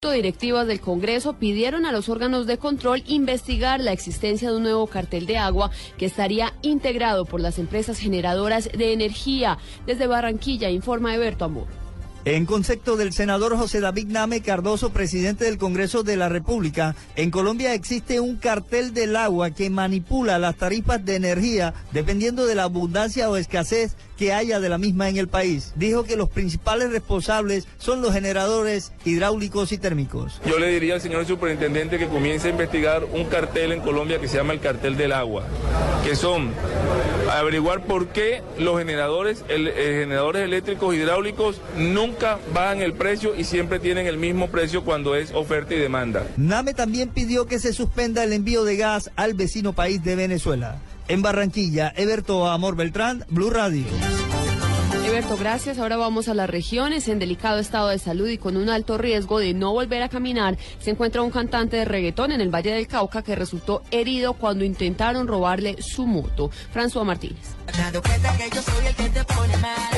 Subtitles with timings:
[0.00, 4.86] Directivas del Congreso pidieron a los órganos de control investigar la existencia de un nuevo
[4.86, 9.58] cartel de agua que estaría integrado por las empresas generadoras de energía.
[9.86, 11.87] Desde Barranquilla informa Eberto Amor.
[12.24, 17.30] En concepto del senador José David Name Cardoso, presidente del Congreso de la República, en
[17.30, 22.64] Colombia existe un cartel del agua que manipula las tarifas de energía dependiendo de la
[22.64, 25.72] abundancia o escasez que haya de la misma en el país.
[25.76, 30.40] Dijo que los principales responsables son los generadores hidráulicos y térmicos.
[30.44, 34.26] Yo le diría al señor superintendente que comience a investigar un cartel en Colombia que
[34.26, 35.44] se llama el cartel del agua,
[36.04, 36.50] que son
[37.30, 42.07] averiguar por qué los generadores, el, eh, generadores eléctricos hidráulicos nunca
[42.52, 46.26] bajan el precio y siempre tienen el mismo precio cuando es oferta y demanda.
[46.36, 50.78] Name también pidió que se suspenda el envío de gas al vecino país de Venezuela.
[51.08, 53.86] En Barranquilla, Eberto Amor Beltrán, Blue Radio.
[55.18, 55.78] Eberto, gracias.
[55.78, 57.08] Ahora vamos a las regiones.
[57.08, 60.56] En delicado estado de salud y con un alto riesgo de no volver a caminar,
[60.78, 64.64] se encuentra un cantante de reggaetón en el Valle del Cauca que resultó herido cuando
[64.64, 66.52] intentaron robarle su moto.
[66.72, 67.56] François Martínez.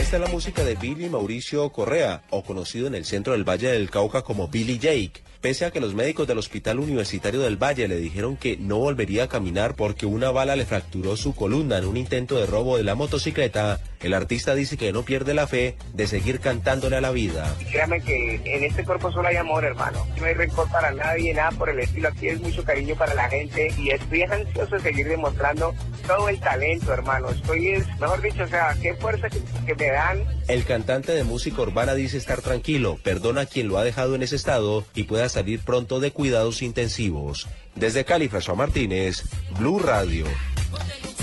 [0.00, 3.72] Esta es la música de Billy Mauricio Correa, o conocido en el centro del Valle
[3.72, 5.22] del Cauca como Billy Jake.
[5.40, 9.24] Pese a que los médicos del Hospital Universitario del Valle le dijeron que no volvería
[9.24, 12.82] a caminar porque una bala le fracturó su columna en un intento de robo de
[12.82, 17.10] la motocicleta, el artista dice que no pierde la fe de seguir cantándole a la
[17.10, 17.54] vida.
[17.70, 20.06] Créame que en este cuerpo solo hay amor, hermano.
[20.18, 22.08] No hay rencor para nadie, nada por el estilo.
[22.08, 25.74] Aquí es mucho cariño para la gente y estoy ansioso de seguir demostrando
[26.06, 27.30] todo el talento, hermano.
[27.30, 30.22] Estoy, mejor dicho, o sea, qué fuerza que, que me dan.
[30.50, 34.24] El cantante de música urbana dice estar tranquilo, perdona a quien lo ha dejado en
[34.24, 37.46] ese estado y pueda salir pronto de cuidados intensivos.
[37.76, 39.22] Desde Cali, François Martínez,
[39.60, 40.26] Blue Radio.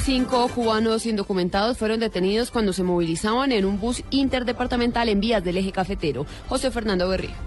[0.06, 5.58] Cinco cubanos indocumentados fueron detenidos cuando se movilizaban en un bus interdepartamental en vías del
[5.58, 6.26] eje cafetero.
[6.48, 7.47] José Fernando Berrío.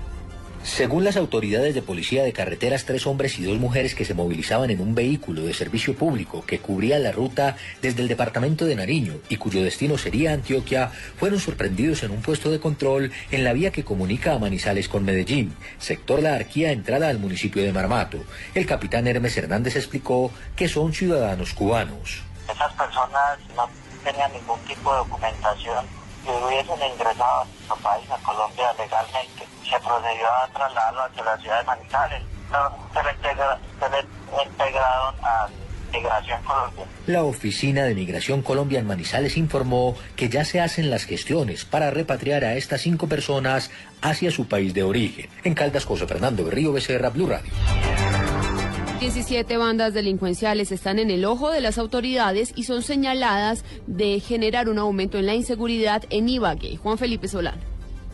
[0.71, 4.71] Según las autoridades de policía de carreteras, tres hombres y dos mujeres que se movilizaban
[4.71, 9.15] en un vehículo de servicio público que cubría la ruta desde el departamento de Nariño
[9.29, 13.73] y cuyo destino sería Antioquia, fueron sorprendidos en un puesto de control en la vía
[13.73, 18.19] que comunica a Manizales con Medellín, sector La Arquía, entrada al municipio de Marmato.
[18.55, 22.23] El capitán Hermes Hernández explicó que son ciudadanos cubanos.
[22.49, 23.69] Esas personas no
[24.05, 25.85] tenían ningún tipo de documentación
[26.25, 29.50] que hubiesen ingresado a nuestro país, a Colombia, legalmente.
[29.71, 32.23] Se procedió a trasladarlo hacia la ciudad de Manizales.
[32.93, 35.49] Se le, integra, se le integraron a
[35.93, 36.85] Migración Colombia.
[37.07, 41.91] La Oficina de Migración Colombia en Manizales informó que ya se hacen las gestiones para
[41.91, 43.71] repatriar a estas cinco personas
[44.03, 45.31] hacia su país de origen.
[45.45, 47.53] En Caldas, José Fernando Berrío Becerra, Blue Radio.
[49.01, 54.69] 17 bandas delincuenciales están en el ojo de las autoridades y son señaladas de generar
[54.69, 56.77] un aumento en la inseguridad en Ibagué.
[56.77, 57.70] Juan Felipe Solano.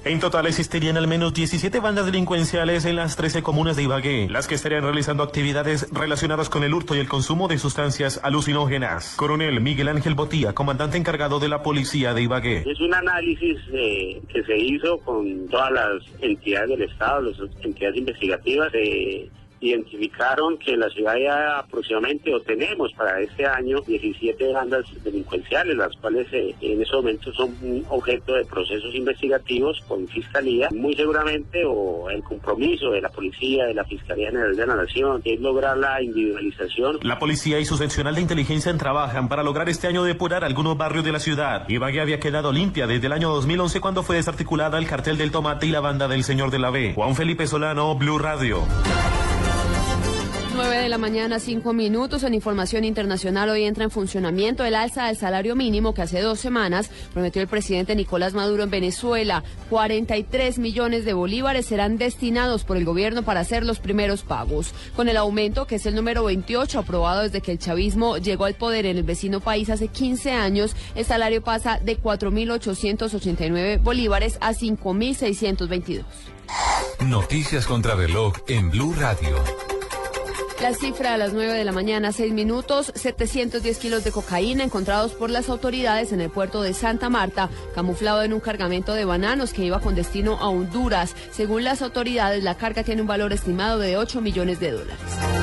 [0.07, 4.47] En total existirían al menos 17 bandas delincuenciales en las 13 comunas de Ibagué, las
[4.47, 9.17] que estarían realizando actividades relacionadas con el hurto y el consumo de sustancias alucinógenas.
[9.17, 12.63] Coronel Miguel Ángel Botía, comandante encargado de la policía de Ibagué.
[12.65, 17.97] Es un análisis eh, que se hizo con todas las entidades del Estado, las entidades
[17.97, 18.71] investigativas.
[18.75, 19.29] Eh,
[19.61, 25.77] identificaron que en la ciudad ya aproximadamente o tenemos para este año 17 bandas delincuenciales,
[25.77, 27.55] las cuales eh, en ese momento son
[27.89, 33.75] objeto de procesos investigativos con fiscalía, muy seguramente o el compromiso de la policía, de
[33.75, 36.99] la Fiscalía General de la Nación, es lograr la individualización.
[37.03, 41.05] La policía y su seccional de inteligencia trabajan para lograr este año depurar algunos barrios
[41.05, 41.69] de la ciudad.
[41.69, 45.67] Ibagué había quedado limpia desde el año 2011 cuando fue desarticulada el cartel del tomate
[45.67, 46.93] y la banda del señor de la B.
[46.95, 48.65] Juan Felipe Solano, Blue Radio.
[50.57, 52.23] 9 de la mañana, 5 minutos.
[52.23, 56.41] En información internacional, hoy entra en funcionamiento el alza del salario mínimo que hace dos
[56.41, 59.45] semanas prometió el presidente Nicolás Maduro en Venezuela.
[59.69, 64.73] 43 millones de bolívares serán destinados por el gobierno para hacer los primeros pagos.
[64.97, 68.55] Con el aumento, que es el número 28 aprobado desde que el chavismo llegó al
[68.55, 74.55] poder en el vecino país hace 15 años, el salario pasa de 4.889 bolívares a
[74.55, 76.03] 5.622.
[77.05, 79.76] Noticias contra reloj en Blue Radio.
[80.61, 85.13] La cifra a las 9 de la mañana, 6 minutos, 710 kilos de cocaína encontrados
[85.13, 89.53] por las autoridades en el puerto de Santa Marta, camuflado en un cargamento de bananos
[89.53, 91.15] que iba con destino a Honduras.
[91.31, 95.36] Según las autoridades, la carga tiene un valor estimado de 8 millones de dólares.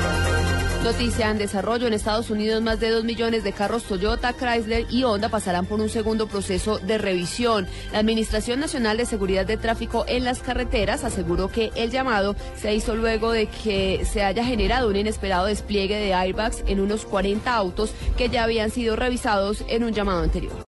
[0.84, 1.86] Noticia en desarrollo.
[1.86, 5.80] En Estados Unidos, más de 2 millones de carros Toyota, Chrysler y Honda pasarán por
[5.80, 7.66] un segundo proceso de revisión.
[7.90, 12.74] La Administración Nacional de Seguridad de Tráfico en las Carreteras aseguró que el llamado se
[12.74, 17.56] hizo luego de que se haya generado un inesperado despliegue de airbags en unos 40
[17.56, 20.54] autos que ya habían sido revisados en un llamado anterior.